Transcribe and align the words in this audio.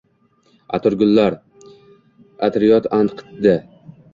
Atirgullar... 0.77 1.37
atriyot 2.49 2.91
anqitdi. 3.01 3.55